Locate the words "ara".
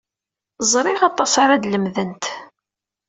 1.43-1.55